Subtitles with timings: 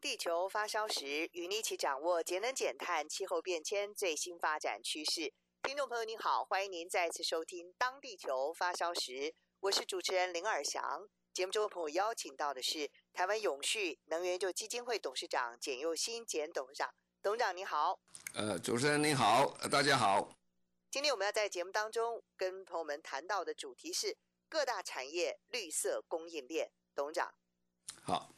[0.00, 5.34] 地球发烧时，与你一起掌握节能减碳、气候变迁最新发展趋势。
[5.62, 9.12] 听众朋友您好，欢迎您再次收听《当地球发烧时》，
[9.60, 11.06] 我是主持人林尔翔。
[11.34, 18.00] 节目中的朋友邀请到的是台湾永续能源研究基金会董事长简佑新简董事长，董事长您好。
[18.32, 20.34] 呃，主持人您好，大家好。
[20.90, 24.16] 今天我们要在节目当中跟朋友们谈到的主题是
[24.48, 26.72] 各大产业绿色供应链。
[26.94, 27.34] 董事长，
[28.02, 28.34] 好，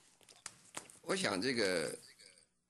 [1.03, 1.95] 我想这个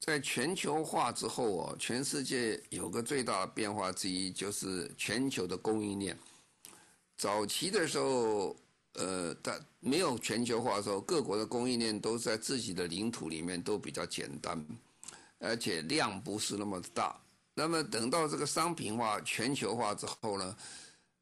[0.01, 6.19] 在全球化之后哦，全世界有个最大的变化之一就是全球的供应链。
[7.17, 8.57] 早期的时候，
[8.95, 14.67] 呃，在没有全球化的时候，各国的供应链都在自己的领土里面都比较简单，
[15.39, 17.17] 而且量不是那么大。
[17.55, 20.57] 那么等到这个商品化、全球化之后呢，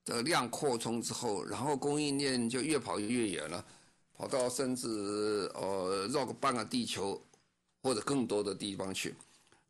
[0.04, 3.62] 这个量扩充之后，然后供应链就越跑越远了，
[4.20, 4.86] 跑到甚至
[5.54, 7.18] 呃绕个半个地球
[7.82, 9.14] 或者更多的地方去。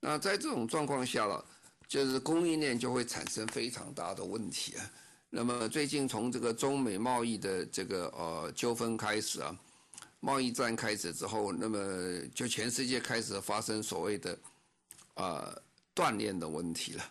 [0.01, 1.45] 那在这种状况下了，
[1.87, 4.91] 就是供应链就会产生非常大的问题啊。
[5.31, 9.56] 那么最近从这个中美贸易的这个呃纠纷开始啊，
[10.19, 11.78] 贸易战开始之后，那么
[12.34, 14.33] 就全世界开始发生所谓的
[15.15, 15.47] 啊。
[15.47, 15.62] 呃
[15.93, 17.05] 断链的问题了，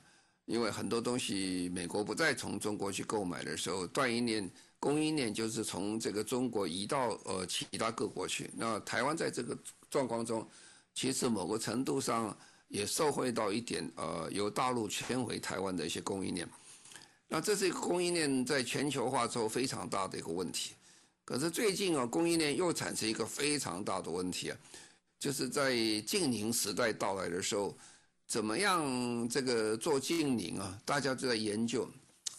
[0.46, 8.50] 因为很多东西美国不再从中国去购买的时候，断一链供应链就是从这个中国移到呃其他各国去。
[8.56, 9.58] 那台湾在这个
[9.90, 10.48] 状况中，
[10.94, 12.36] 其实某个程度上
[12.68, 16.48] 也受惠到一点，呃，由大陆迁回台湾的一些供应链。
[17.28, 20.74] 那这是一个供应链在全球化之后非常大的一个问题。
[21.26, 24.58] 可是最近啊，供应链又产生一个非常大的问题啊，
[25.20, 25.74] 就是在
[26.08, 27.78] 净零时代到来的时候。
[28.30, 30.80] 怎么样这个做净零啊？
[30.86, 31.90] 大家就在研究，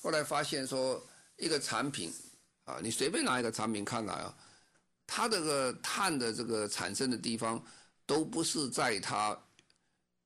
[0.01, 1.05] 后来发现说，
[1.37, 2.13] 一个产品
[2.71, 4.35] 啊，你随便拿一个产品看来啊，
[5.07, 7.63] 它这个碳的这个产生的地方，
[8.07, 9.39] 都不是在它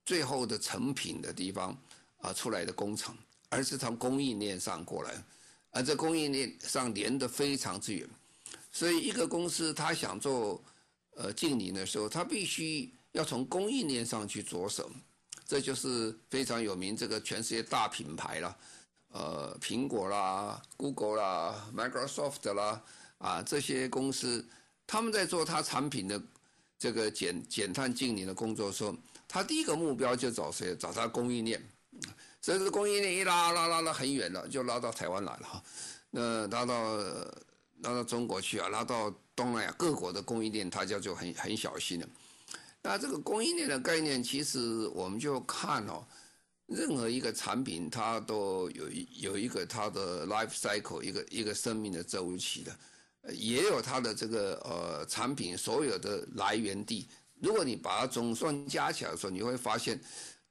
[0.04, 1.76] 最后的成品的地方
[2.18, 3.16] 啊出来的工厂，
[3.48, 5.14] 而是从供应链上过来，
[5.70, 8.08] 而这供应链上连得非常之远，
[8.70, 10.62] 所以一个公司它想做
[11.16, 14.90] 呃净零的时候，它必须要从供应链上去着手。
[15.46, 18.56] 这就是非常有名，这个全世界大品牌了，
[19.14, 22.82] 呃，苹果啦、Google 啦、Microsoft 啦，
[23.18, 24.44] 啊，这些公司，
[24.88, 26.20] 他们在做他产品的
[26.76, 28.92] 这个减减碳净零的工作的时候，
[29.28, 30.74] 他第一个目标就找谁？
[30.74, 31.62] 找他供应链，
[32.40, 35.62] 所以这供应链一拉拉拉拉很远了，就拉到台湾来了哈，
[36.10, 36.96] 那拉到
[37.82, 42.08] 拉到中国去啊，拉到东南亚各国的供应链，他就就很很小心了。
[42.82, 46.04] 那这个供应链的概念，其实我们就看哦，
[46.66, 52.76] 任何一个产品它都有有一个它的 life cycle，一个一个生命的周期的，
[53.32, 57.08] 也有它的这个呃产品所有的来源地。
[57.40, 60.00] 如果你把它总算加起来的时候，你会发现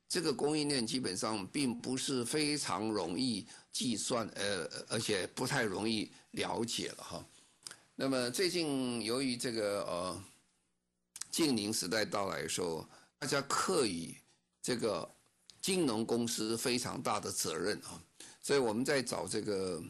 [0.08, 7.26] 这个供应链基本上并不是非常容易计算，呃，而且不太容易了解了哈。
[7.96, 10.24] 那么最近由于这个呃。
[11.34, 12.88] 净零时代到来的时候，
[13.18, 14.16] 大家刻意
[14.62, 15.10] 这个
[15.64, 18.00] 金融公司非常大的责任啊，
[18.42, 19.82] 所以我们在找这个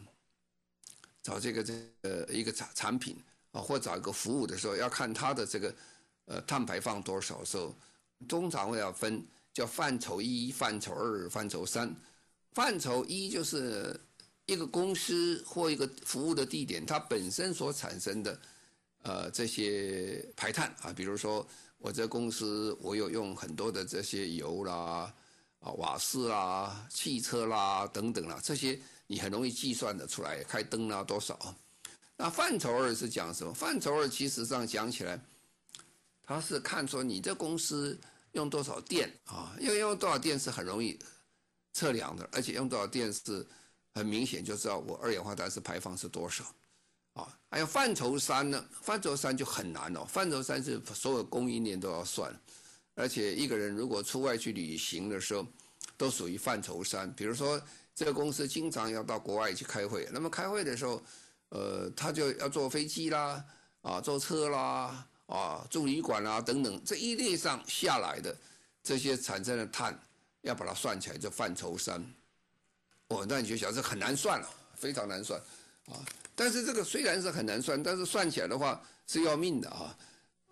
[1.22, 3.14] 找这个这个一个产产品
[3.52, 5.74] 啊，或找一个服务的时候，要看它的这个
[6.26, 7.74] 呃碳排放多少时候，
[8.26, 11.94] 通常会要分叫范畴一、范畴二、范畴三。
[12.52, 14.00] 范畴一就是
[14.46, 18.40] 一个公司或一个服务的地点，它本身所产生的。
[19.06, 21.46] 呃，这些排碳啊，比如说
[21.76, 25.12] 我这公司，我有用很多的这些油啦、
[25.64, 31.38] 啊瓦斯啦、汽车啦等等啦，这些你很容易计算得出来，开灯啦多少。
[32.16, 33.52] 那范畴二是讲什么？
[33.54, 35.18] 范畴二其实上讲起来，
[36.22, 37.98] 它是看说你这公司
[38.32, 40.98] 用多少电啊，因为用多少电是很容易
[41.72, 43.44] 测量的，而且用多少电是
[43.94, 46.44] 很明显就知道我二氧化碳是排放是多少。
[47.14, 48.64] 啊，还有范畴三呢？
[48.82, 50.04] 范畴三就很难哦。
[50.04, 52.32] 范畴三是所有供应链都要算，
[52.94, 55.46] 而且一个人如果出外去旅行的时候，
[55.96, 57.12] 都属于范畴三。
[57.14, 57.60] 比如说，
[57.94, 61.02] 这个公司经常要到国外去开会，那么开会的时候，
[61.50, 63.44] 呃，他就要坐飞机啦，
[63.82, 68.36] 啊，坐车啦，啊，住旅馆啦等等这一列上下来的
[68.82, 69.98] 这些产生的碳，
[70.42, 72.04] 要把它算起来就范畴三。
[73.08, 75.40] 哦，那你就想这很难算了，非常难算
[75.86, 76.02] 啊。
[76.34, 79.96] 但是这个虽然是很难算，但是算起来的话是要命的啊。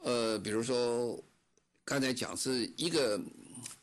[0.02, 1.18] 呃，比如说
[1.84, 3.20] 刚才讲是一个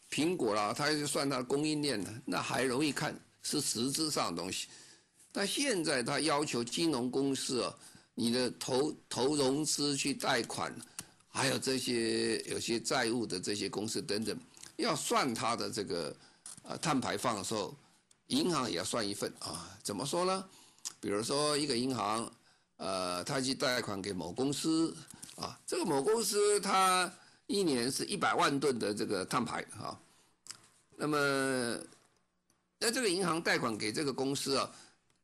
[0.09, 4.67] 苹果啦，它就算它供应链呢，那还容易看是实质上的东西。
[5.31, 7.75] 但现在它要求金融公司啊，
[8.15, 10.73] 你的投投融资去贷款，
[11.27, 14.37] 还有这些有些债务的这些公司等等，
[14.77, 16.15] 要算它的这个
[16.63, 17.77] 呃碳排放的时候，
[18.27, 19.77] 银行也要算一份啊。
[19.83, 20.45] 怎么说呢？
[20.99, 22.31] 比如说一个银行，
[22.77, 24.95] 呃，他去贷款给某公司
[25.35, 27.11] 啊，这个某公司它
[27.49, 29.99] 一年是一百万吨的这个碳排啊，
[30.95, 31.17] 那么
[32.77, 34.69] 那这个银行贷款给这个公司啊。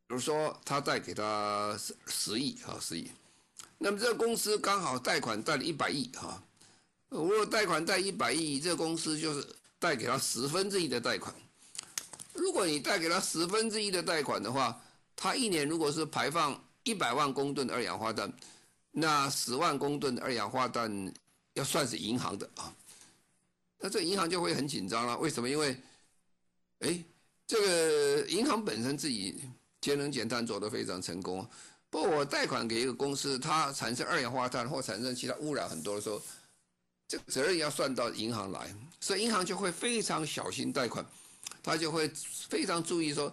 [0.07, 3.09] 比如说，他贷给他十十亿啊，十亿。
[3.77, 6.41] 那么这个公司刚好贷款贷了一百亿哈。
[7.09, 9.47] 如果贷款贷一百亿，这个公司就是
[9.79, 11.33] 贷给他十分之一的贷款。
[12.33, 14.79] 如果你贷给他十分之一的贷款的话，
[15.15, 18.31] 他一年如果是排放一百万公吨的二氧化碳，
[18.91, 21.13] 那十万公吨的二氧化碳
[21.55, 22.73] 要算是银行的啊。
[23.79, 25.17] 那这银行就会很紧张了。
[25.17, 25.49] 为什么？
[25.49, 25.75] 因为，
[26.79, 27.03] 哎，
[27.45, 29.35] 这个银行本身自己。
[29.81, 31.47] 节能减碳做得非常成功，
[31.91, 36.19] 不过我贷款给一个公司，它产生二氧化碳或产生其他污染很多的时候，
[37.07, 41.05] 这个责任要算到银行来，所以银行就会非常小心贷款，
[41.61, 42.11] 他就会
[42.49, 43.31] 非常注意说，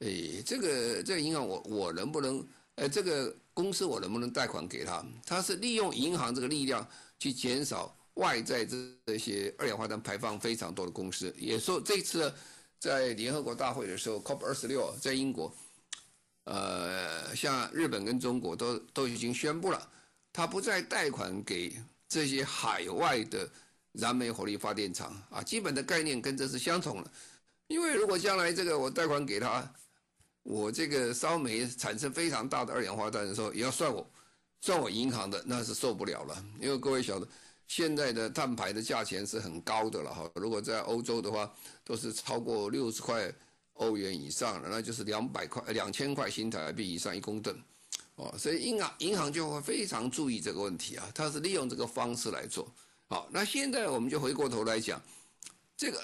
[0.00, 2.46] 哎，这个这个银行我我能不能，
[2.76, 5.04] 呃，这个公司我能不能贷款给他？
[5.24, 6.86] 他是利用银行这个力量
[7.18, 11.34] 去减少外在这些二氧化碳排放非常多的公司。
[11.38, 12.32] 也说这次
[12.78, 15.54] 在联合国大会的时候，COP 二十六在英国。
[16.44, 19.90] 呃，像日本跟中国都都已经宣布了，
[20.32, 21.74] 他不再贷款给
[22.08, 23.50] 这些海外的
[23.92, 27.10] 燃煤火力发电厂啊，基本的概念跟这是相同的。
[27.66, 29.68] 因为如果将来这个我贷款给他，
[30.46, 34.08] 我这个烧煤产生非常大的二氧化碳的时候，也要算我
[34.60, 36.44] 算我银行的，那是受不了了。
[36.60, 37.26] 因为各位晓得，
[37.66, 41.52] 现在的碳排的价钱是很高的了哈，如果在欧洲的话，
[41.84, 43.32] 都是超过六十块。
[43.78, 47.54] 欧元以上的，那就是两百块、两千块新台币以上一公吨，
[48.14, 52.66] 哦，所以银行银行就会非常注意这个问题啊，它是利用这个方式来做。
[53.06, 54.98] 好，那现在我们就回过头来讲，
[55.76, 56.00] 这个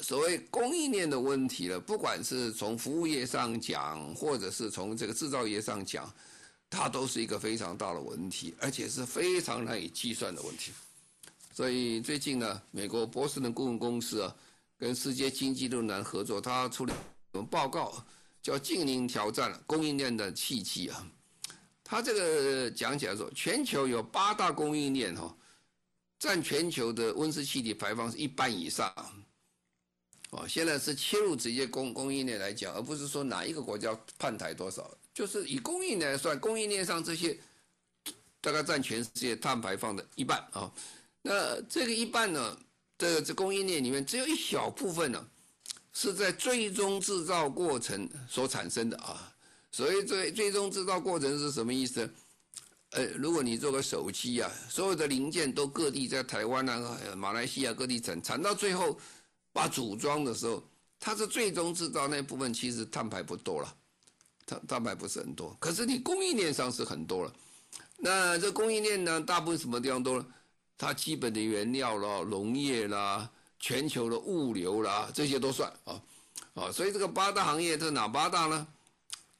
[0.00, 6.12] 所谓供应链的问题了，不管是从服务业上讲，或者是从这个制造业上讲，
[6.70, 10.72] 它都是一个非常大的问题，而且是非常难以计算的问题。
[11.52, 14.34] 所以最近呢，美国波士顿顾问公司啊。
[14.78, 18.04] 跟世界经济论坛合作，他出了一份报告，
[18.42, 21.10] 叫《净零挑战供应链的契机》啊。
[21.82, 25.34] 他这个讲起来说，全球有八大供应链哈，
[26.18, 28.92] 占全球的温室气体排放是一半以上。
[30.36, 37.38] 哦，现在是切入直接供供应链来讲，而不是说哪一个国家判台多少，就是以供应链来算，供应链上这些
[38.40, 40.70] 大概占全世界碳排放的一半啊。
[41.22, 42.58] 那这个一半呢？
[42.98, 45.26] 这个这供应链里面只有一小部分呢，
[45.92, 49.34] 是在最终制造过程所产生的啊。
[49.70, 52.08] 所以最最终制造过程是什么意思？
[52.90, 58.98] 呃，如果你做个手机啊，所有的零件都各地在台湾啊、马来西亚各地产，产到最后
[59.56, 60.62] 把组装的时候，
[61.00, 63.74] 它是最终制造那部分，其实碳排不多了，
[64.44, 65.56] 碳碳排不是很多。
[65.58, 67.32] 可是你供应链上是很多了。
[67.96, 70.22] 那这供应链呢，大部分什么地方都？
[70.76, 76.02] 它基本的原料了、农业啦、全球的物流啦，这些都算啊，
[76.52, 78.66] 啊，所以这个八大行业，这哪八大呢？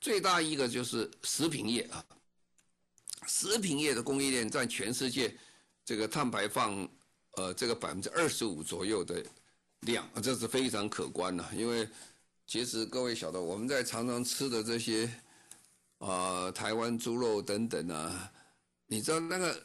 [0.01, 2.03] 最大一个就是食品业啊，
[3.27, 5.37] 食品业的供应链占全世界
[5.85, 6.89] 这个碳排放，
[7.33, 9.23] 呃，这个百分之二十五左右的
[9.81, 11.45] 量，这是非常可观的。
[11.55, 11.89] 因为
[12.47, 15.11] 其实各位晓得，我们在常常吃的这些
[15.99, 18.33] 啊，台湾猪肉等等啊，
[18.87, 19.63] 你知道那个。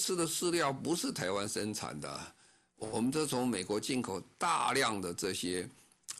[0.00, 2.20] 吃的饲料不是台湾生产的，
[2.78, 5.70] 我们这从美国进口大量的这些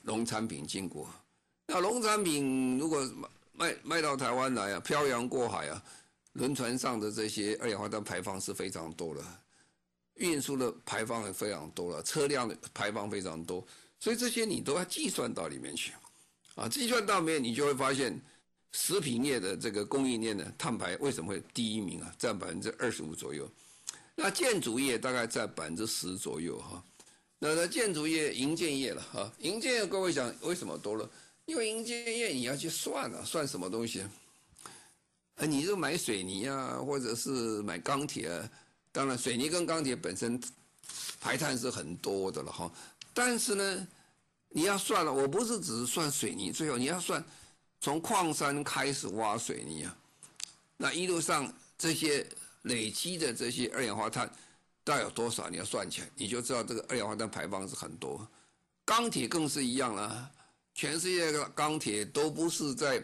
[0.04, 1.10] 农产品进过。
[1.66, 3.04] 那农产品如果
[3.52, 5.82] 卖卖到台湾来啊，漂洋过海啊，
[6.34, 9.24] 轮船上的这些二氧化碳排放是非常多的，
[10.14, 13.66] 运输的排放也非常多了，车辆的排放非常多，
[14.00, 15.92] 所以这些你都要计算到里面去，
[16.54, 18.20] 啊，计算到里面你就会发现。
[18.76, 22.12] 食品业的这个供应链的碳排为什么会第一名啊？
[22.18, 23.48] 占百分之二十五左右。
[24.16, 26.82] 那建筑业大概占百分之十左右哈。
[27.38, 29.32] 那那建筑业、营建业了哈。
[29.38, 31.08] 营建业各位想为什么多了？
[31.44, 34.00] 因为营建业你要去算啊，算什么东西？
[35.36, 38.50] 啊，你就买水泥啊，或者是买钢铁啊，
[38.94, 40.40] 当然，水泥跟钢铁本身
[41.20, 42.70] 排碳是很多的了哈。
[43.12, 43.88] 但是呢，
[44.50, 47.22] 你要算了，我不是只是算水泥，最后你要算
[47.80, 49.96] 从矿山开始挖水泥啊，
[50.76, 52.24] 那一路上这些
[52.62, 54.30] 累积的这些二氧化碳，
[54.84, 55.50] 大概有多少？
[55.50, 58.24] 你要算起来，你就知道这个二氧化碳排放是很多。
[58.84, 60.30] 钢铁更是一样了，
[60.72, 63.02] 全世界的钢铁都不是在，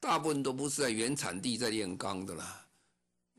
[0.00, 2.66] 大部分都不是在原产地在炼钢的了。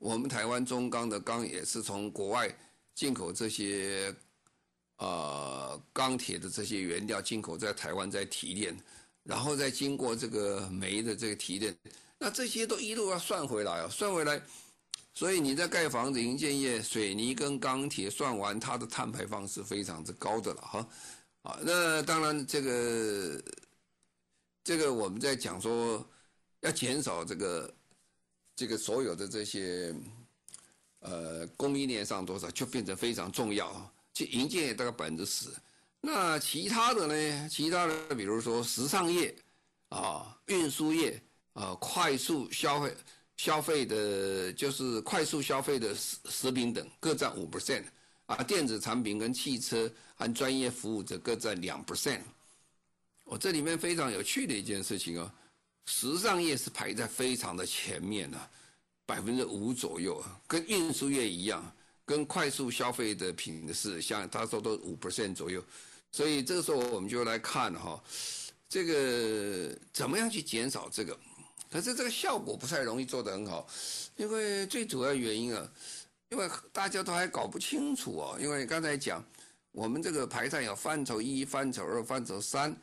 [0.01, 2.51] 我们台湾中钢的钢也是从国外
[2.95, 4.13] 进口这些，
[4.97, 8.75] 呃，钢铁的这些原料进口在台湾再提炼，
[9.23, 11.77] 然后再经过这个煤的这个提炼，
[12.17, 14.41] 那这些都一路要算回来啊，算回来。
[15.13, 20.89] 所以你在盖房子、营建业，水泥跟钢铁算完，它的碳排放是非常之高的了哈。
[21.43, 23.43] 啊，那当然，这个
[24.63, 26.03] 这个我们在讲说
[26.61, 27.71] 要减少这个
[28.55, 29.93] 这个所有的这些
[30.99, 33.91] 呃供应链上多少，就变得非常重要。
[34.13, 35.49] 就营建业大概百分之十，
[36.01, 37.49] 那其他的呢？
[37.49, 39.33] 其他的比如说时尚业
[39.89, 41.21] 啊、运输业
[41.53, 42.95] 啊、快速消费
[43.37, 47.83] 消费的，就是快速消费的食食品等，各占五 percent。
[48.27, 52.21] 啊，电子产品跟汽车和专业服务则各占两 percent。
[53.25, 55.29] 我这里面非常有趣的一件事情哦，
[55.85, 58.37] 时尚业是排在非常的前面的，
[59.05, 61.63] 百分之五左右，跟运输业一样，
[62.05, 65.63] 跟快速消费的品是像他说都五 percent 左右。
[66.11, 68.01] 所以这个时候我们就来看哈，
[68.67, 71.17] 这个怎么样去减少这个？
[71.71, 73.67] 可是这个效果不太容易做得很好，
[74.17, 75.69] 因为最主要原因啊。
[76.29, 79.21] 因为大家都还搞不清楚哦，因为刚才讲，
[79.73, 82.73] 我们这个排上有范畴一、范畴二、范畴三，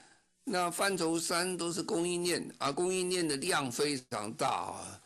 [0.48, 5.00] 那范畴三都是供应链，而供应链的量非常大啊，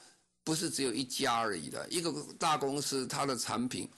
[0.45, 1.89] 不是只有一家而已的。
[1.89, 3.89] 一个大公司它的产品，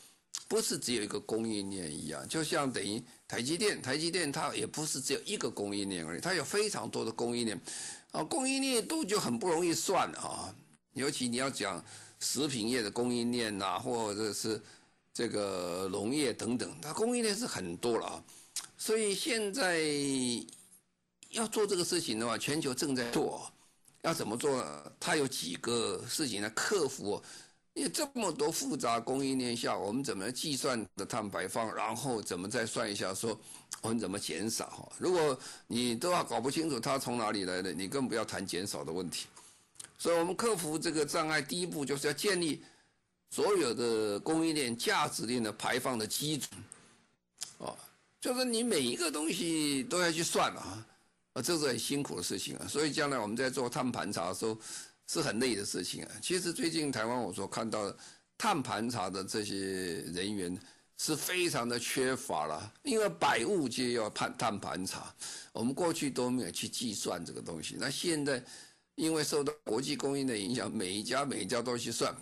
[0.49, 7.61] 不是只有一个供应链一样，就像等于台积电，台积电它也不是只有一个供应链而已，它有非常多的供应链，
[8.13, 10.55] 啊，供应链都就很不容易算啊，
[10.95, 11.85] 尤其你要讲。
[12.21, 14.59] 食品业的供应链呐，或者是
[15.13, 18.25] 这个农业等等，它供应链是很多了啊。
[18.79, 19.83] 所以现在
[21.35, 23.51] 要做这个事情的话，全球正在做。
[24.03, 24.93] 要怎么做呢？
[24.99, 27.23] 它有几个事情来克服。
[27.75, 33.37] 因为这么多复杂供应链下，我们怎么计算的碳排放，然后怎么再算一下说
[33.83, 34.93] 我们怎么减少？
[34.97, 35.37] 如果
[35.67, 39.27] 你都要搞不清楚它从哪里来的，你更不要谈减少的问题。
[39.99, 42.63] 所以我们克服这个障碍，第一步就是要建立
[43.31, 46.49] 所有的供应链、价值链的排放的基准，
[47.59, 47.77] 哦，
[48.21, 50.87] 就是你每一个东西都要去算啊，
[51.35, 52.67] 啊，这是很辛苦的事情啊。
[52.67, 54.59] 所以将来我们在做碳盘查的时候
[55.07, 56.11] 是很累的事情啊。
[56.23, 57.97] 其实最近台湾我所看到的
[58.39, 59.57] 碳盘查的这些
[60.15, 60.59] 人员
[60.97, 65.15] 是非常的缺乏了，因为百物皆要碳碳盘查，
[65.53, 68.43] 我们过去都没有去计算这个东西，那现在。
[68.97, 72.15] 因为受到国际供应的影响，每一家每一家都去算，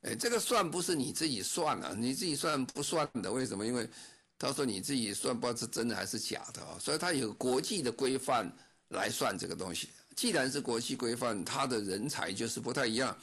[0.00, 3.30] 哎，这个算不是你自己算啊，你自己算不算的？
[3.30, 3.64] 为什么？
[3.64, 3.88] 因为
[4.38, 8.50] 他说你自己算不知道是真的还是假的啊，所以他有国际的规范
[8.88, 9.88] 来算这个东西。
[10.16, 13.16] 既然是国际规范，他的人才就是不太一样，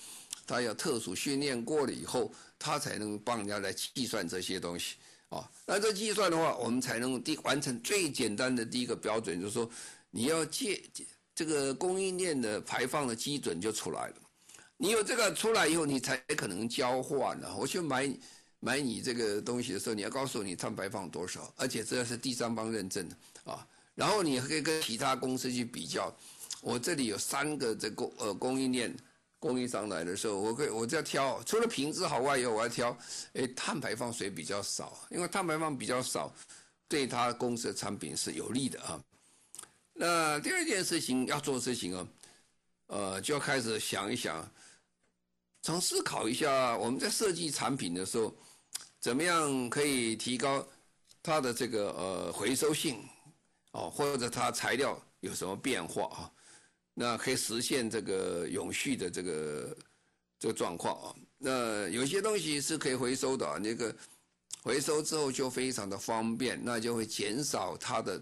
[0.46, 4.96] 他要特殊训练过了以后，他才能帮人家来计算这些东西
[5.30, 5.50] 啊。
[5.65, 9.70] 那这计算的话，我们才能第完成最简单的第一个标准，就是说
[10.10, 10.82] 你要借。
[11.34, 14.15] 这个供应链的排放的基准就出来了，
[14.75, 17.48] 你有这个出来以后，你才可能交换呢。
[17.58, 18.06] 我去买
[18.62, 23.68] 买你这个东西的时候，你要告诉我你碳排放多少，而且这是第三方认证的啊。
[23.96, 26.15] 然后你可以跟其他公司去比较，
[26.62, 28.96] 我这里有三个这供呃供应链
[29.39, 32.98] 供应商来的时候，我可以我在挑，除了品质好外以后，我要挑，
[33.34, 34.98] 哎，碳排放谁比较少？
[35.10, 36.34] 因为碳排放比较少，
[36.88, 39.03] 对他公司的产品是有利的啊。
[39.94, 42.08] 那第二件事情要做事情啊，
[42.88, 44.50] 呃，就要开始想一想，
[45.63, 48.34] 从思考一下我们在设计产品的时候，
[49.01, 50.65] 怎么样可以提高
[51.22, 53.03] 它的这个呃回收性，
[53.72, 56.31] 哦，或者它材料有什么变化啊？
[56.93, 59.77] 那可以实现这个永续的这个
[60.39, 61.15] 这个状况啊。
[61.38, 63.93] 那有些东西是可以回收的，那个
[64.62, 68.22] 回收之后就非常的方便，那就会减少它的。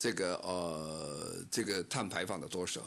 [0.00, 2.80] 这个呃，这个碳排放的多少？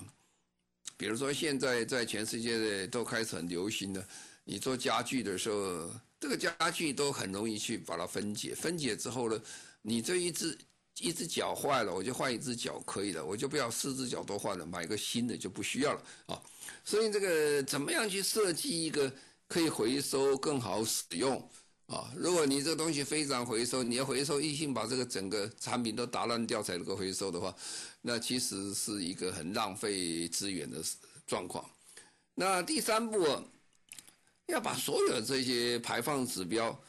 [0.96, 4.08] 比如说，现在在全世界都开始很流行的，
[4.52, 5.90] 你做家具的时候，
[6.20, 8.54] 这个家具都很容易去把它分解。
[8.54, 9.42] 分解之后呢，
[9.82, 10.58] 你这一只
[11.00, 16.42] 一只脚坏了，我就换一只脚可以了，我就不要四只脚都换了，买个新的就不需要了啊。
[16.84, 19.10] 所以这个怎么样去设计一个
[19.48, 21.50] 可以回收更好使用。
[21.88, 27.56] 啊，如果你这个东西非常回收，你要回收一性把这个整个产品都打烂掉才能够回收的话，
[28.02, 30.84] 那其实是一个很浪费资源的
[31.26, 31.66] 状况。
[32.36, 33.26] 那第三步，
[34.52, 36.80] 要把所有的这些排放指标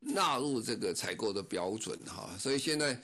[0.00, 2.30] 纳入这个采购的标准哈。
[2.38, 3.00] 所以现在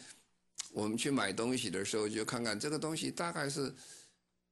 [0.72, 3.72] 我们去买东西的时候，就看看这个东西大概是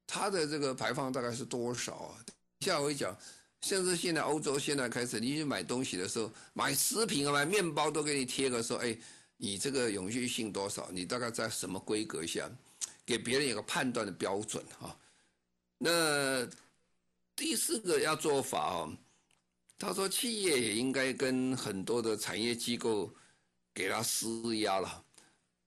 [0.07, 2.25] 它的这个排放大概是多少啊？
[2.61, 3.17] 下回讲。
[3.63, 8.95] 甚至现在欧洲现在开始，你去买东西的时候，买食品啊，买面包都给你贴个说，哎，
[9.39, 10.91] 你这个永续性多少？
[10.93, 12.47] 你大概在什么规格下，
[13.07, 14.95] 给别人有个判断的标准哈。
[15.79, 16.47] 那
[17.35, 18.93] 第四个要做法哦，
[19.79, 23.13] 他说企业也应该跟很多的产业机构
[23.75, 24.27] 给他施
[24.59, 25.03] 压了。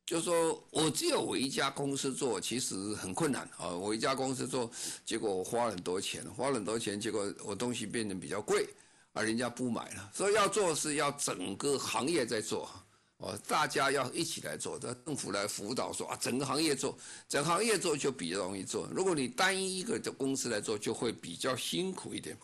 [0.05, 3.67] 就说我只有我一家公司做，其实很困难啊！
[3.67, 4.71] 我一家公司做，
[5.05, 8.65] 结果我花了很多钱，花了很多钱，结果我东西变得比较贵，
[9.11, 10.09] 而人家不买了。
[10.13, 12.69] 所以要做是要整个行业在做，
[13.17, 16.97] 哦，大家要一起来做，的政府来辅导说啊，整个行业做，
[17.27, 18.87] 整个行业做就比较容易做。
[18.95, 22.37] 如果你单一一个的公司来做，就会比较辛苦一点。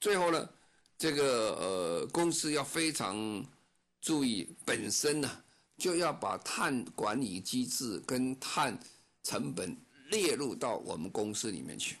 [0.00, 0.48] 最后呢，
[0.98, 3.42] 这个呃公司要非常
[4.00, 5.30] 注意本身呢。
[5.78, 8.76] 就要把碳管理机制跟碳
[9.22, 9.76] 成本
[10.10, 11.96] 列入到我们公司里面去，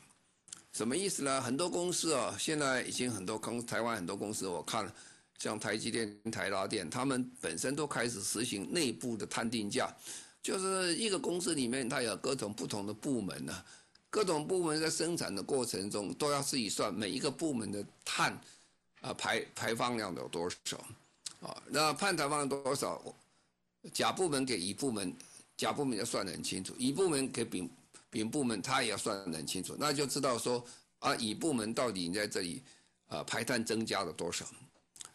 [0.72, 1.40] 什么意思呢？
[1.40, 4.92] 很多公司啊，现在已经很多公台湾很多公司，我看了，
[5.38, 9.94] 像台积电、台达电，他们本身都开始实行内部的碳定价，
[10.42, 13.64] 就是一个公司里面它有各种不同的部门呢，
[14.10, 18.36] 各种部门在生产的过程中都要自己算每一个部门的碳
[19.00, 20.76] 啊排排放量有多少
[21.40, 23.02] 啊，那碳排放多少？
[23.92, 25.14] 甲部门给乙部门，
[25.56, 27.70] 甲部门要算得很清楚；乙部门给丙
[28.10, 29.76] 丙部门，他也要算得很清楚。
[29.78, 30.62] 那就知道说
[30.98, 32.62] 啊，乙部门到底你在这里
[33.06, 34.44] 啊排碳增加了多少？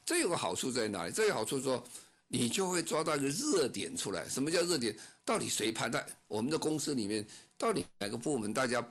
[0.06, 1.12] 这有个好处在哪里？
[1.12, 1.84] 这有好处说，
[2.30, 4.28] 你就会抓到一个热点出来。
[4.30, 4.98] 什么叫热点？
[5.26, 6.06] 到底谁排碳？
[6.28, 7.26] 我们的公司里面
[7.58, 8.82] 到底哪个部门大家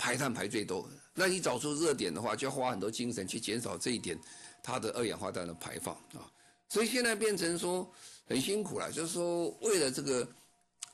[0.00, 0.88] 排碳排最多？
[1.14, 4.18] 那你找出热点的话，就要花很多精神去减少这一点
[4.62, 6.24] 它的二氧化碳的排放啊。
[6.68, 7.86] 所以现在变成说。
[8.30, 10.24] 很辛苦了，就是说，为了这个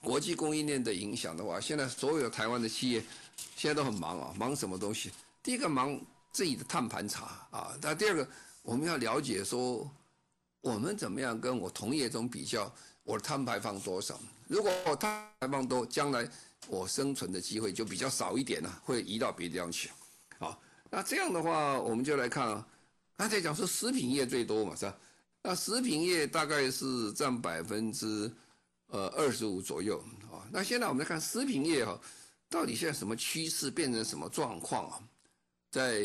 [0.00, 3.04] 国际供应链的影响的话，现在所有台湾的企业
[3.54, 5.10] 现在都很忙啊，忙什么东西？
[5.42, 6.00] 第一个忙
[6.32, 8.26] 自己的碳盘查啊，那第二个
[8.62, 9.86] 我们要了解说，
[10.62, 14.18] 我们怎么样跟我同业中比较，我的碳排放多少？
[14.48, 16.26] 如果我碳排放多，将来
[16.68, 19.90] 我生存的机会就比较少一点了，会移到别地方去。
[20.38, 22.66] 好，那这样的话，我们就来看啊，
[23.16, 24.98] 刚才讲说食品业最多嘛，是吧？
[25.42, 28.30] 那食品业大概是占百分之
[28.88, 29.98] 呃二十五左右
[30.30, 30.42] 啊。
[30.50, 32.00] 那现在我们来看食品业哈，
[32.48, 35.00] 到底现在什么趋势，变成什么状况啊？
[35.70, 36.00] 在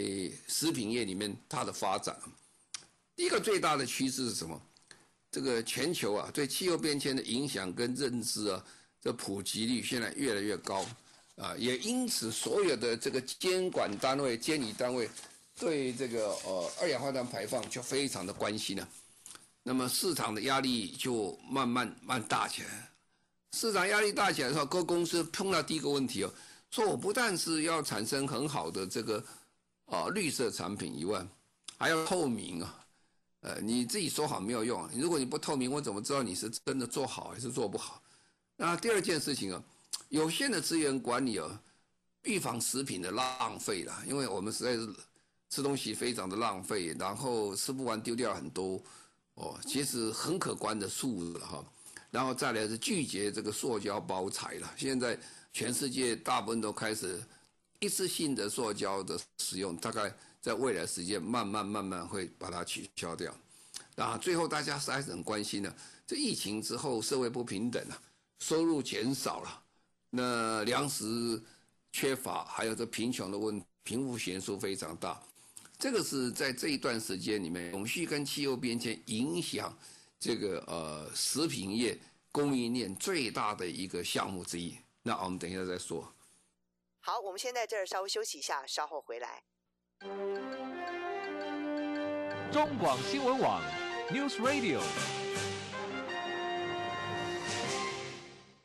[0.48, 2.16] 食品业里面，它的发展，
[3.16, 4.62] 第一个最大的趋势是什么？
[5.32, 8.66] 这个全球啊，对气候变迁的影响跟认知啊，
[9.02, 10.86] 这普及率现在越来越高
[11.36, 15.10] 啊，也因此所有的这个监管单位、监理单位
[15.60, 18.88] 对这个呃二氧化碳排放就非常的关心了。
[19.64, 22.92] 那么市场的压力就慢慢慢大起来，
[23.54, 26.34] 市场压力大起来的时候，各公司碰到第一个问题哦，
[26.72, 29.24] 说我不但是要产生很好的这个
[29.86, 31.24] 啊绿色产品以外，
[31.78, 32.86] 还要透明啊，
[33.42, 38.01] 呃，你自己说好没有用，如果你不透明，我怎么知道你是真的做好还是做不好？
[38.62, 39.64] 那第二件事情啊，
[40.10, 41.62] 有限的资源管理啊，
[42.22, 44.88] 预防食品的浪费了，因为我们实在是
[45.50, 48.80] 吃东西非常的浪费，然后吃不完丢掉很多。
[49.34, 51.66] 哦，其实很可观的数了哈，
[52.12, 54.72] 然后再来是拒绝这个塑胶包材了。
[54.78, 55.18] 现在
[55.52, 57.20] 全世界大部分都开始
[57.80, 63.36] 一次性的塑胶的使用，大概在未来时间慢慢慢慢会把它取消掉。
[63.96, 68.00] 啊，最后大家还是很关心的，这疫情之后社会不平等了，
[68.42, 69.64] 收入减少了，
[70.10, 71.42] 那粮食
[71.92, 75.22] 缺乏，还有这贫穷的问题，贫富悬殊非常大。
[75.78, 79.78] 这个是在这一段时间里面，永续跟气候变迁影响
[80.20, 81.98] 这个呃食品业
[82.32, 84.76] 供应链最大的一个项目之一。
[85.04, 86.12] 那我们等一下再说。
[87.00, 89.44] 好，我们先在这儿稍微休息一下，稍后回来。
[92.52, 93.62] 中广新闻网
[94.10, 94.82] ，News Radio。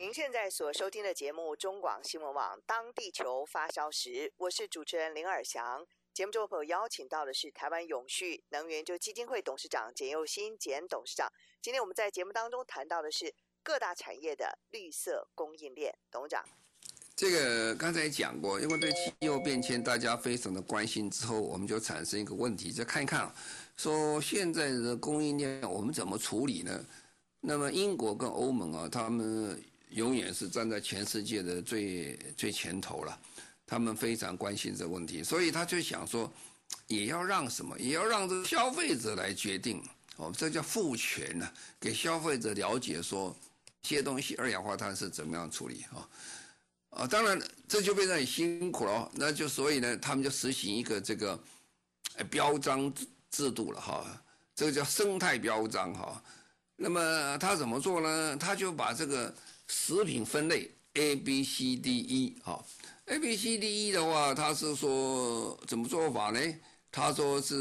[0.07, 5.85] 您现在所收听的节目，中广新闻网，当地球发烧时，我是主持人林尔祥。
[6.15, 11.29] 节目中朋友邀请到的是台湾永续能源就基金会董事长简佑新简董事长。
[11.61, 16.45] 今天我们在节目当中谈到的是各大产业的绿色供应链，董事长。
[17.17, 23.35] 这个刚才讲过，因为对气候变迁大家非常的关心之后，我们就产生一个问题，就看一看，
[23.77, 26.87] 说现在的供应链我们怎么处理呢？
[27.41, 29.61] 那么英国跟欧盟啊，他们
[29.91, 33.19] 永远是站在全世界的最最前头了，
[33.67, 36.31] 他们非常关心这个问题，所以他就想说，
[36.87, 39.83] 也要让什么，也要让这消费者来决定，
[40.17, 41.49] 哦，这叫赋权呢，
[41.81, 43.35] 给消费者了解说，
[43.83, 46.09] 这些东西二氧化碳是怎么样处理啊？
[46.91, 51.39] 啊，当然这就变得很辛苦了，那就所以呢，他们就实行一个这个
[52.31, 52.93] 标章
[53.31, 56.23] 制度了哈，这个叫生态标章哈。
[56.77, 58.37] 那么他怎么做呢？
[58.37, 59.35] 他就把这个
[59.69, 62.65] 食品分类 A B C D E 哈
[63.07, 66.41] ，A B C D E 的话，他是说怎么做法呢？
[66.91, 67.55] 他说是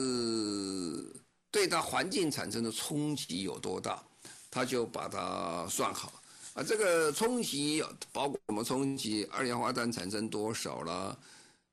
[1.52, 4.02] 对它环境产生的冲击有多大，
[4.50, 6.14] 他就把它算好
[6.54, 6.64] 啊。
[6.64, 9.28] 这个冲击包括什么冲击？
[9.32, 11.18] 二氧化碳产生多少啦？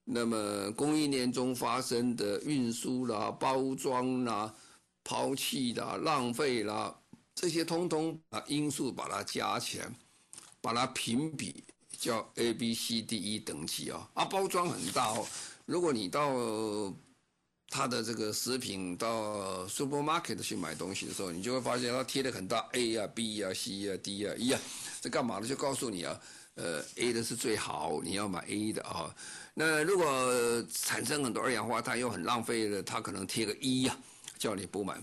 [0.04, 4.52] 那么供应链中发生的运输啦、包装啦、
[5.04, 6.98] 抛弃啦、浪费啦。
[7.36, 9.88] 这些通通把因素把它加起来，
[10.62, 11.62] 把它评比
[11.98, 15.26] 叫 A B C D E 等级啊啊，包装很大哦。
[15.66, 16.32] 如果你到
[17.68, 24.60] 它的这个食品到 supermarket 去买东西的时候，你就会发现它贴的很大 A 啊 B 啊 C 啊 D 啊 E 啊，
[25.00, 25.46] 这干嘛呢？
[25.46, 26.20] 就告诉你啊，
[26.54, 29.14] 呃 A 的是最好，你要买 A 的啊。
[29.54, 33.96] 那如果产生很多二氧化碳又很浪费的，它可能贴个 E 呀，
[34.38, 34.96] 叫你不买。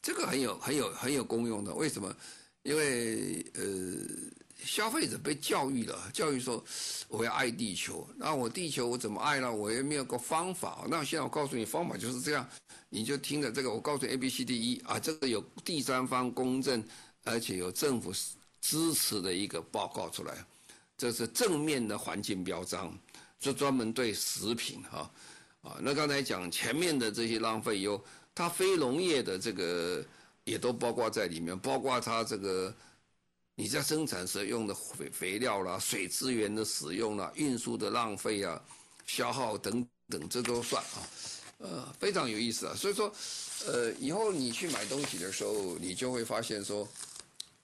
[0.00, 2.14] 这个很有很有很有功用的，为什么？
[2.62, 3.62] 因为呃，
[4.64, 6.62] 消费者被教育了，教育说
[7.08, 9.52] 我要爱地球，那我地球我怎么爱呢？
[9.52, 10.84] 我也没有个方法。
[10.88, 12.48] 那现在我告诉你，方法就是这样，
[12.88, 16.82] 你就听着这个，我告诉你 A B C D E 啊，这个有第三方公证，
[17.24, 18.12] 而且有政府
[18.60, 20.34] 支持的一个报告出来，
[20.96, 22.96] 这是正面的环境标章，
[23.40, 25.10] 是专门对食品哈
[25.62, 25.76] 啊。
[25.80, 28.02] 那刚才讲前面的这些浪费有。
[28.34, 30.00] 它非农业的这个
[30.44, 32.72] 也都包括在里面，包括它这个
[33.60, 38.62] 你在生产时用的肥肥料啦、水资源的使用啦、运输的浪费啊、
[39.04, 41.02] 消耗等等，这都算啊，
[41.58, 42.74] 呃，非常有意思啊。
[42.76, 43.12] 所以说，
[43.66, 46.86] 呃，以后你去买东西的时候，你就会发现说，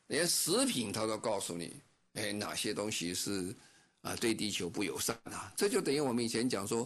[0.09, 1.77] 连食品它都告诉你，
[2.15, 3.55] 哎，哪些东西是
[4.03, 5.53] 啊对地球不友善啊？
[5.57, 6.85] 这就等于我们以前讲说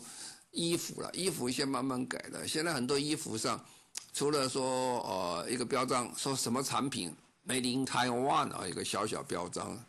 [0.51, 3.65] 衣服了，衣服先慢慢改的，现在很多衣服上。
[4.13, 7.15] 除了说呃一个标章说什么产品
[7.49, 9.83] Made in Taiwan 啊，一个小小标章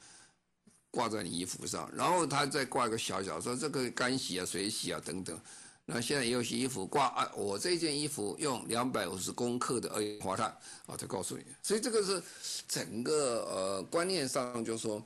[0.89, 5.37] 挂在你衣服上，然后他再挂一个小小说这个干洗啊、水洗啊等等。
[5.85, 10.47] 那现在有些衣服挂啊，我这件衣服用两百五十公克的二氧化碳
[10.85, 11.43] 啊，再告诉你。
[11.61, 12.23] 所以这个是
[12.67, 15.05] 整个呃观念上，就是说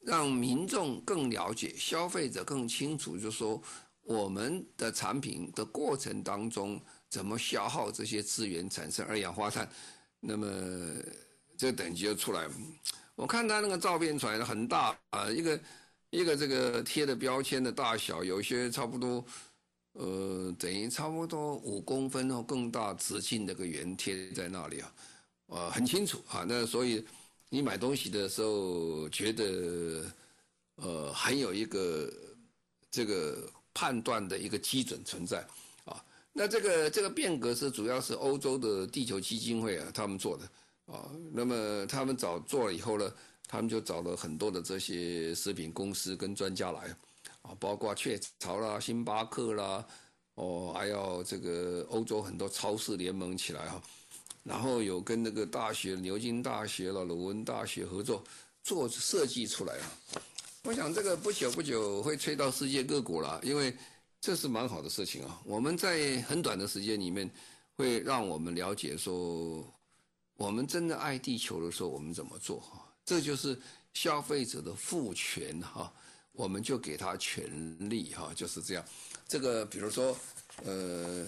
[0.00, 3.60] 让民众更了解，消费者更清楚，就是说
[4.02, 6.80] 我们的产品的过程当中。
[7.10, 9.66] 怎么消耗这些资源产生二氧化碳？
[10.20, 10.46] 那么
[11.58, 12.54] 这个等级就出来了。
[13.16, 15.60] 我看他那个照片出来的很大啊，一个
[16.10, 19.24] 一个这个贴的标签的大小，有些差不多，
[19.94, 24.92] 呃，等于差不多五公分或更大直径的个圆贴在那里啊，
[25.48, 26.46] 啊，很清楚啊。
[26.48, 27.04] 那所以
[27.48, 30.06] 你买东西的时候觉得
[30.76, 32.08] 呃，很有一个
[32.88, 35.44] 这个判断的一个基准存在
[35.84, 36.00] 啊。
[36.32, 40.48] 那这个这个变革是主要是欧洲的地球基金会啊，他们做的
[40.90, 41.10] 啊。
[41.32, 43.12] 那么他们找做了以后呢，
[43.46, 46.80] 他们就找了很多的这些食品公司跟专家来
[47.42, 49.86] 啊，包括雀巢啦、星巴克啦，
[50.34, 53.80] 哦，还有这个欧洲很多超市联盟起来哈，
[54.42, 58.24] 然后有跟那个大学牛津大学了、鲁汶大学合作
[58.62, 59.92] 做设计出来啊。
[60.64, 63.76] 我想这个不久不久会吹到世界各国了，因为。
[64.20, 65.40] 这是蛮好的事情啊！
[65.44, 67.30] 我们在很短的时间里面，
[67.76, 69.64] 会让我们了解说，
[70.38, 72.80] 我们真的爱地球的时候，我们怎么做哈？
[73.04, 73.58] 这就是
[73.92, 75.92] 消费者的赋权哈，
[76.30, 77.50] 我们就给他权
[77.90, 78.84] 利哈，就是这样。
[79.26, 80.16] 这个比如说，
[80.64, 81.26] 呃，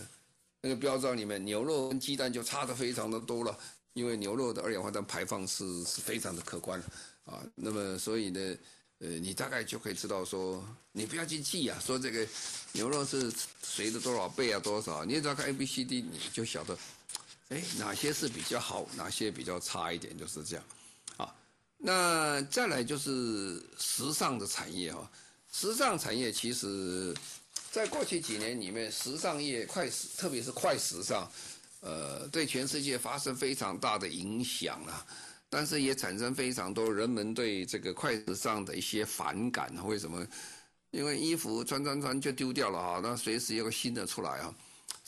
[0.61, 3.59] 那个标章里面，牛肉跟鸡蛋就差得非常的多了，
[3.95, 6.81] 因为牛肉的二氧化碳排放是是非常的可观
[7.25, 7.43] 啊。
[7.57, 8.57] 那么所以呢，
[9.01, 12.25] 呃，你大概就可以知道说，你不要去记啊，说这个
[12.71, 13.33] 牛肉是
[13.65, 15.05] 谁的多少倍啊，多少？
[15.05, 16.79] 你只要看 A、B、C、D，你就晓得，
[17.51, 20.65] 哎，哪些是比较好，哪些比较差一点，就是这样。
[21.19, 21.35] 啊，
[21.77, 25.09] 那再来就是时尚的产业哈，
[25.53, 27.15] 时尚产业其实，
[27.71, 31.31] 在过去几年里面，时尚业快时，特别是快时尚，
[31.81, 35.07] 呃，对全世界发生非常大的影响啊。
[35.53, 39.75] 但是也产生非常多人们对这个快时尚的一些反感。
[39.85, 40.27] 为什么？
[40.93, 44.55] 因为衣服穿穿穿就丢掉了哈，那随时有个新的出来啊，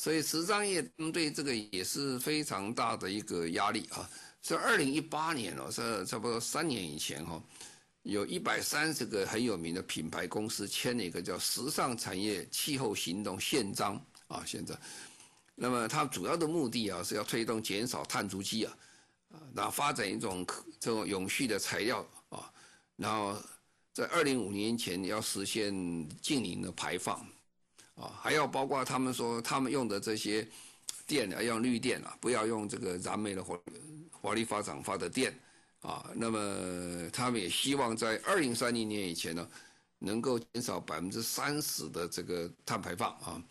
[0.03, 4.11] 所以时尚业对这个也是非常大的一个压力啊。
[4.43, 7.41] 是二零一八年哦，是差不多三年以前哈，
[8.03, 13.97] 有一百三十个很有名的品牌公司签了一个叫《时尚产业气候行动宪章》
[14.35, 14.77] 啊，宪章。
[15.55, 18.77] 那么它主要的目的啊，是要推动减少碳足迹啊，
[19.31, 20.45] 啊，然后发展一种
[20.81, 22.53] 这种永续的材料啊，
[22.97, 23.41] 然后
[23.93, 25.73] 在二零五年前要实现
[26.21, 27.25] 净零的排放
[28.03, 30.47] 啊，还要包括他们说他们用的这些
[31.07, 33.59] 电要用绿电啊，不要用这个燃煤的火。
[34.25, 35.37] 火力发展发的电，
[35.81, 39.49] 啊，那么他们也希望在二零三零年以前呢，
[39.99, 43.43] 能够减少百分之三十的这个碳排放啊，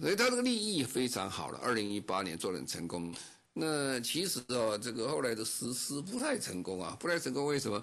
[0.00, 1.60] 所以他这个利益非常好了。
[1.62, 3.14] 二零一八年做得很成功，
[3.52, 7.80] 那其实哦，这个后来的实施不太成功啊，不太成功，为什么？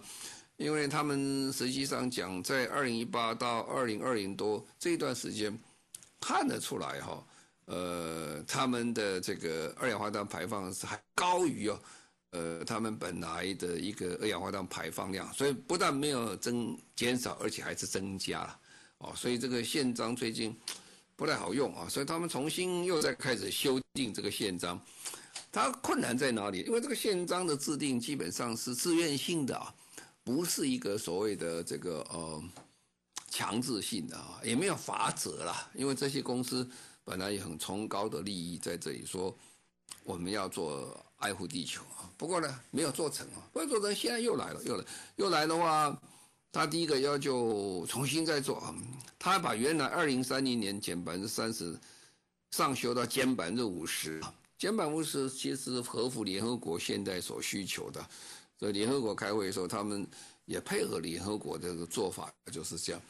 [0.60, 5.58] 因为他们实际上讲，在二零一八到二零二零多这段时间，
[6.20, 7.26] 看得出来哈。
[7.66, 11.80] 呃，他们的这个二氧化碳排放是还高于哦，
[12.32, 18.60] 呃，他们本来的一个二氧化碳排放量，所以不但没有增减少，而且还是增加了，
[18.98, 20.54] 哦，所以这个宪章最近
[21.16, 24.78] 不太好用啊，所以他们重新又在开始修订这个宪章，
[25.54, 26.64] 它困难在哪里？
[26.64, 29.74] 因为这个宪章的制定基本上是自愿性的啊，
[30.24, 32.44] 不是一个所谓的这个呃
[33.30, 36.70] 强制性的啊，也没有法则啦，因为这些公司。
[37.06, 39.36] 本来有很崇高的利益在这里说，
[40.04, 42.06] 我们要做爱护地球啊。
[42.16, 43.42] 不过呢，没有做成啊。
[43.52, 46.00] 不过做成，现在又来了，又来，又来的话，
[46.52, 48.76] 他第一个要求重新再做啊。
[49.18, 51.76] 他把原来二零三零年减百分之三十，
[52.52, 54.22] 上修到减百分之五十。
[54.56, 58.08] 减百分之五十其实合乎联合国现在所需求的。
[58.60, 60.06] 所以联合国开会的时候，他们
[60.46, 63.02] 也配合联合国这个做法，就是这样。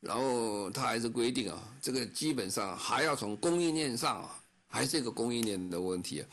[0.00, 6.28] 然后他还是规定啊，这个基本上还要从供应链上啊，还是一个供应链的问题啊，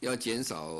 [0.00, 0.74] 要减少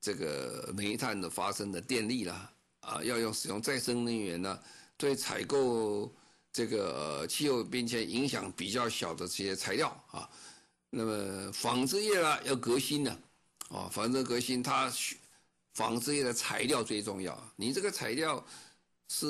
[0.00, 4.58] 这个煤炭的发生的电力啦，啊，要用使用再生能源呢，
[4.96, 6.12] 对采购
[6.52, 10.28] 这个气候变迁影响比较小的这些材料啊，
[10.90, 13.18] 那么纺织业啊要革新呢，
[13.70, 15.16] 啊，纺织革新它需
[15.76, 18.42] 纺织业的材料最重要，你这个材料。
[19.08, 19.24] 是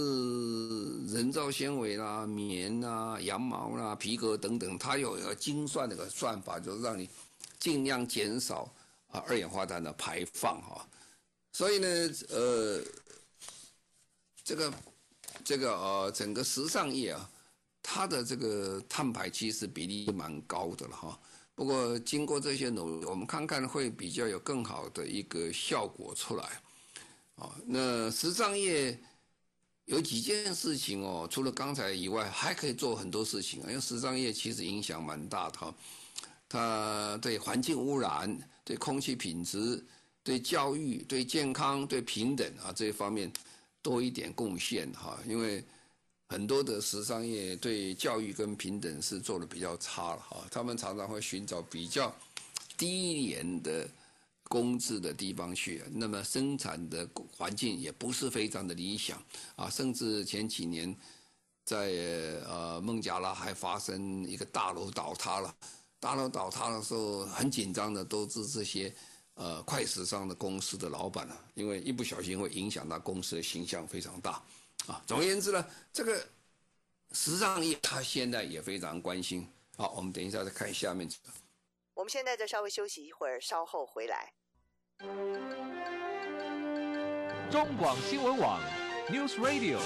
[1.08, 7.06] 人造纤维啦、棉啦、羊毛啦、皮革等等，它有一个精算的一个算法，就是让你
[7.58, 8.72] 尽量减少
[9.08, 10.88] 啊二氧化碳的排放哈。
[11.52, 11.86] 所以呢，
[12.30, 12.82] 呃，
[14.42, 14.72] 这个
[15.44, 17.30] 这个呃整个时尚业啊，
[17.82, 21.20] 它的这个碳排其实比例蛮高的了哈。
[21.56, 26.44] 不过经过这些努力，我们看看会比较有更好的一个效果出来
[27.34, 27.50] 啊。
[27.66, 28.96] 那时尚业。
[29.86, 33.66] 有几件事情哦，除了刚才以外，还可以做很多事情啊。
[33.68, 35.72] 因为时尚业其实影响蛮大的哈，
[36.48, 39.80] 它对环境污染、对空气品质、
[40.24, 43.32] 对教育、对健康、对平等啊这一方面
[43.80, 45.16] 多一点贡献哈。
[45.24, 45.64] 因为
[46.28, 52.14] 很多的时尚业对教育跟平等是做的比较差了哈，他们常常会寻找比较
[52.76, 53.88] 低廉的。
[54.48, 57.04] 工资的地方去，那么生产的
[57.36, 59.20] 环境也不是非常的理想
[59.56, 60.96] 啊，甚至前几年
[61.64, 61.88] 在
[62.46, 65.52] 呃孟加拉还发生一个大楼倒塌了，
[65.98, 68.94] 大楼倒塌的时候很紧张的都是这些
[69.34, 74.40] 呃快时尚的公司的老板啊，因为一不小心会影响到公司的形象非常大
[74.86, 75.02] 啊。
[75.06, 76.26] 总而言之呢，这个
[77.12, 79.50] 时尚业他现在也非常关心。
[79.76, 81.32] 好，我们等一下再看下面这个。
[81.94, 84.32] 我们现在再稍微休息一会儿，稍后回来。
[87.50, 88.60] 中广新闻网
[89.08, 89.78] ，News Radio。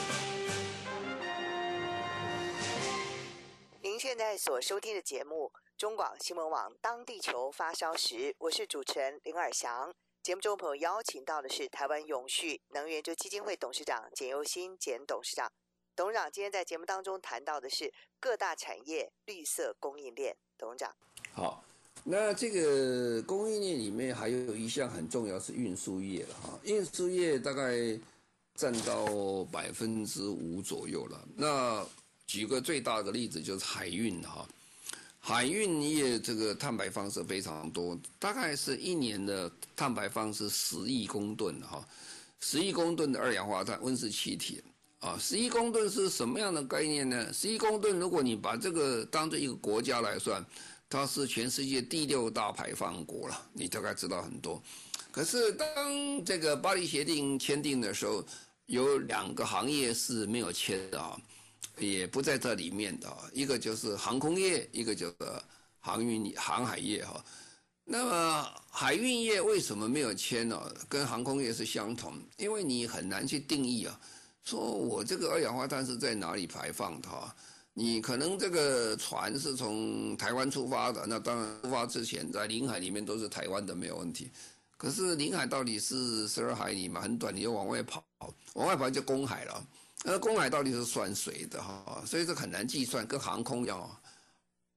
[3.83, 9.95] 您现在所收听的节目，中广新闻网，当地球发烧时，我是主持人林尔祥。
[10.23, 15.51] 节目中朋友邀请到的是台湾永续能源基金会董事长简又新简董事长。
[15.97, 20.37] 董事长今天在节目当中谈到的是各大产业绿色供应链。
[20.59, 20.95] 董事长，
[21.33, 21.65] 好。
[22.05, 27.99] 那这个供应链里面还有一项很重要是运输业了哈，运输业大概
[28.55, 29.07] 占到
[29.51, 31.29] 百分之五左右了。
[31.35, 31.87] 那
[32.27, 34.47] 举个最大的例子就是海运哈，
[35.31, 41.87] 海运业这个碳排放是非常多，大概是一年的碳排放是十亿公吨哈，
[42.41, 44.61] 十亿公吨的二氧化碳温室气体
[44.99, 47.33] 啊，十亿公吨是什么样的概念呢？
[47.33, 50.45] 十亿公吨，如果你把这个当做一个国家来算。
[50.93, 54.61] 它是全世界第六大排放国了，你大概知道很多。
[55.13, 58.25] 可是当这个巴黎协定签订的时候，
[58.67, 61.17] 有两个行业是没有签的啊，
[61.81, 65.17] 也不在这里面的，一个就是航空业，一个就是
[65.79, 67.25] 航运航海业哈。
[67.85, 70.61] 那么海运业为什么没有签呢？
[70.89, 74.01] 跟航空业是相同，因为你很难去定义啊，
[74.45, 77.35] 说我这个二氧化碳是在哪里排放的哈？
[77.73, 84.31] 你可能这个船是从台湾出发的，那当然出发之前在领海里面都是台湾的没有问题。
[84.77, 88.05] 可是领海到底是十二海里嘛，很短，你就往外跑，
[88.55, 89.67] 往外跑就公海了。
[90.05, 92.03] 那公海到底是算谁的哈？
[92.07, 94.01] 所以这很难计算，跟航空一样。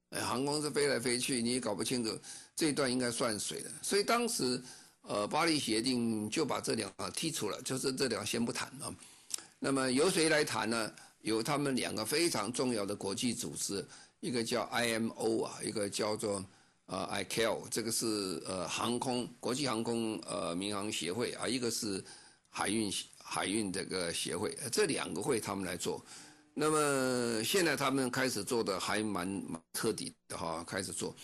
[0.10, 2.18] 哎，航空是飞来飞去，你也搞不清楚。
[2.56, 3.72] 这一段应该算谁的？
[3.82, 4.62] 所以当时，
[5.02, 8.94] 呃，巴黎协定就把这两个剔除了，就是这两个先不谈啊。
[9.60, 10.92] 那么由谁来谈呢？
[11.22, 13.84] 由他们两个非常重要的国际组织，
[14.20, 16.44] 一个叫 IMO 啊，一个叫做
[16.88, 22.04] 呃 ICAO，这个是呃航空国际航空呃民航协会啊，一个是
[22.50, 22.92] 海运
[23.24, 26.04] 海运这个协会，这两个会他们来做。
[26.54, 31.16] 那么现在他们开始做的还蛮蛮彻底的哈，开始做。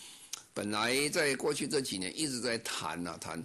[0.53, 3.41] 本来在过去这几年一直在谈啊谈，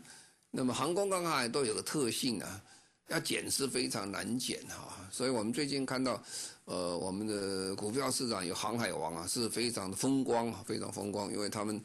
[0.51, 2.63] 那么航空航海都有个特性啊，
[3.09, 6.21] 要减是非常难减哈，所以我们最近看到，
[6.65, 11.81] 呃，我们的股票市场有航海王啊，是非常的风光啊，非常风光，因为他们，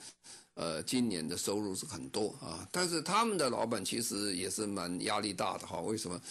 [0.59, 6.21] 呃，今年的收入是很多啊，但是他们的老板其实也是蛮压力大的哈，为什么？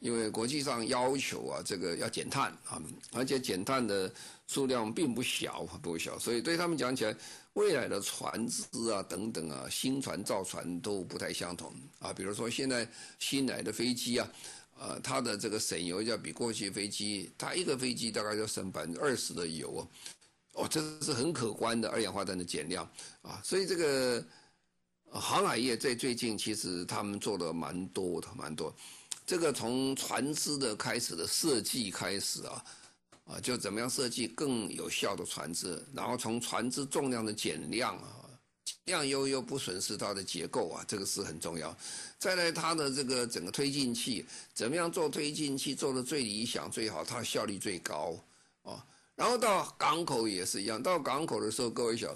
[0.00, 4.12] 因为国际上要求啊，这个要减碳啊，而且减碳的
[4.48, 7.16] 数量并不小，不小，所以对他们讲起来。
[7.54, 12.12] 未来的船只啊，等等啊，新船造船都不太相同啊。
[12.12, 12.86] 比如说现在
[13.18, 14.28] 新来的飞机啊，
[14.78, 19.80] 呃，它的这个省油要比过去飞机，它一个飞机大概要省百分之二十的油啊，
[20.56, 22.84] 哦，这是很可观的二氧化碳的减量
[23.22, 23.40] 啊。
[23.44, 24.24] 所以这个
[25.10, 28.74] 航海业在最近其实他们做的蛮多的，蛮多。
[29.24, 32.64] 这个从船只的开始的设计开始啊。
[33.26, 38.22] 啊，就怎么样设计更有效的船只，然后从船只重量的减量啊，
[38.84, 41.76] 量又又不损失它的结构啊，这个是很重要。
[42.20, 48.16] 再来，它的这个整个推进器怎么样做推进器做的最理想最好，它的效率最高
[48.62, 48.86] 啊。
[49.16, 52.14] 然后到港口也是一样，到港口的时候，各位想，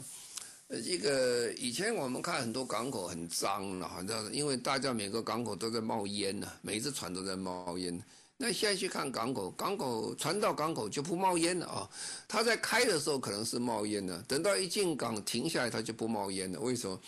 [0.68, 8.00] 呃，这个以前我们看很多港口很脏了，好像因为大家每个港口都在冒烟呢，每一只船都在冒烟。
[8.36, 11.90] 那现在去看港口，港口船到港口就不冒烟了啊！
[12.26, 16.60] 它在开的时候可能是冒烟的，等到一进港停下来，它就不冒烟了。
[16.60, 16.98] 为什么？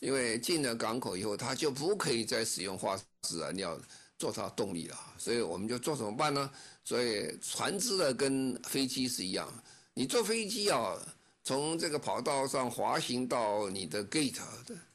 [0.00, 2.96] 因为进了港口以后，它就不可以再使用化
[3.28, 3.78] 石燃料
[4.18, 4.96] 做它动力了。
[5.18, 6.50] 所以我们就做怎么办呢？
[6.84, 9.52] 所以船只呢跟飞机是一样，
[9.94, 10.96] 你坐飞机啊，
[11.42, 14.40] 从这个跑道上滑行到你的 gate，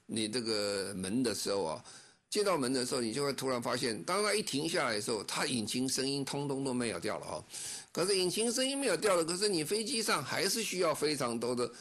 [0.05, 1.83] 你这个门的时候啊。
[2.29, 7.43] 接到门的时候，你就会突然发现，当它一停下来的时候，它引擎声音通通都没有掉了哈。
[7.91, 11.71] 可是引擎声音没有掉了，可是你飞机上还是需要非常多的，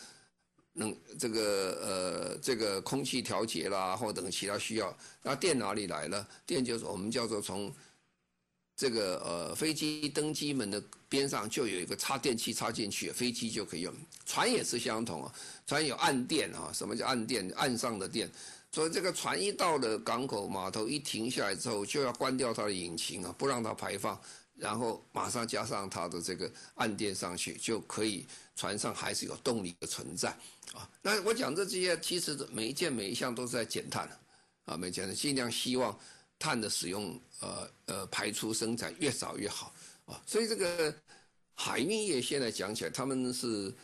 [0.73, 1.42] 能这个
[1.83, 4.97] 呃这个空气调节啦，或等其他需要。
[5.23, 6.27] 那电哪里来呢？
[6.47, 7.71] 电就是我们叫做从
[8.79, 13.93] 这个呃飞机登机门的边上就有一个插电器插进去，飞机就可以用。
[14.25, 15.35] 船也是相同啊，
[15.67, 16.71] 船有岸电啊。
[16.73, 17.51] 什么叫岸电？
[17.57, 18.31] 岸上的电。
[18.71, 24.17] 所以这个船一到了港口码头，一停下来之后，就要关掉它的引擎啊，不让它排放，
[24.55, 30.29] 然后马上加上它的这个岸电上去，就可以船上还是有动力的存在
[30.73, 30.88] 啊。
[31.03, 34.09] 那我讲的这些，其实每一件每一项都是在减碳
[34.67, 35.99] 啊，每件尽量希望
[36.38, 39.74] 碳的使用，呃呃排出生产越少越好
[40.07, 40.22] 啊。
[40.27, 40.94] 所以这个
[41.55, 43.74] 海运业现在讲起来，他们是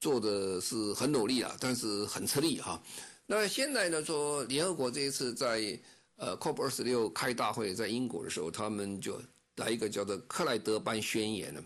[0.00, 2.82] 做的是很努力啊，但是很吃力哈。
[3.26, 4.04] 那现在呢？
[4.04, 5.78] 说联合国这一次在
[6.16, 9.22] 呃 COP 二十六开大会，在英国的时候，他们就
[9.56, 11.62] 来一个叫做克莱德班宣言了。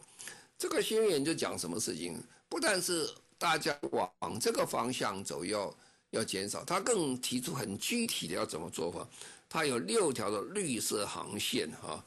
[0.58, 2.22] 这个宣言就讲什么事情？
[2.50, 5.74] 不但是大家往这个方向走要
[6.10, 9.08] 要减少，他更提出很具体的要怎么做法。
[9.54, 12.04] 它有六条的绿色航线哈，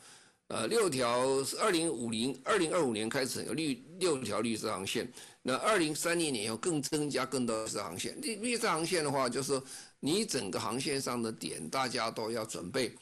[0.49, 5.09] 呃，六条是二零五零二零二五年开始有绿六条绿色航线。
[5.43, 8.19] 那二零三零年以后更增加更多绿色航线。
[8.19, 9.61] 绿绿色航线的话，就是
[10.01, 12.93] 你整个航线上的点，大家都要准备，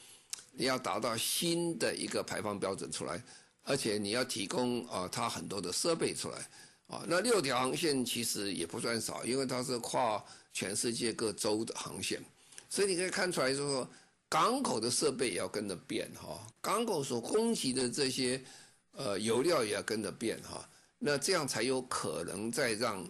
[0.52, 3.20] 你要达到新的一个排放标准出来，
[3.64, 6.38] 而且你要提供啊，它很多的设备出来
[6.86, 7.04] 啊。
[7.08, 10.24] 那六条航线其实也不算少，因为它是跨
[10.54, 12.24] 全世界各州的航线，
[12.70, 13.90] 所以你可以看出来，就是说
[14.36, 18.44] 港口的设备也要跟着变哈，港口所供给的这些
[18.92, 20.70] 呃油料也要跟着变哈。
[21.00, 23.10] 那这样才有可能再让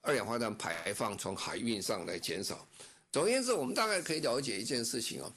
[0.00, 2.66] 二氧化碳排放从海运上来减少。
[3.12, 5.32] 总而言之，我们大概可以了解一件事情啊，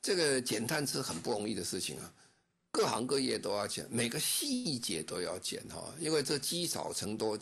[0.00, 2.14] 这个减碳是很不容易的事情啊，
[2.70, 7.36] 各行各业都要减，每个细节都要减哈，因为这积少成多，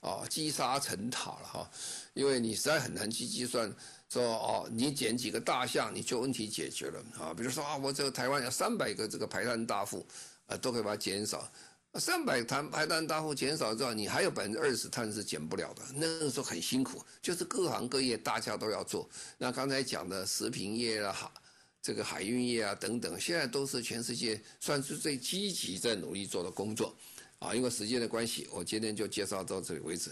[0.00, 1.70] 啊，积沙成塔了哈，
[2.12, 3.74] 因为你实在很难去计算
[4.08, 10.06] 说哦，你减几个大项你就问题解决了啊，比如说啊，我这个台湾有三百个这个排碳大户，
[10.46, 11.50] 啊，都可以把它减少。
[11.94, 19.08] 三百碳排碳大户减少之后，你还有百分之二十碳是减不了的，那个时候很辛苦，就是各行各业大家都要做。
[19.38, 21.32] 那刚才讲的食品业啊，
[21.80, 26.94] 这个海运业啊等等，现在都是全世界算是最积极在努力做的工作。
[27.38, 30.10] 啊，因为时间的关系，我今天就介绍到这里为止。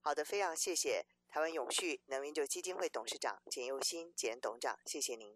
[0.00, 5.34] 好的，非常谢谢台湾永续能源就基金会董事长简佑新简董事长，谢谢您。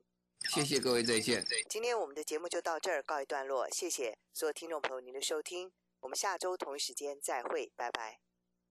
[0.51, 1.43] 谢谢各位，再见。
[1.71, 8.19] 今天我们的节目就到这儿告一段落，谢谢所有听众朋友您的收听，我们下周同一时间再会，拜拜。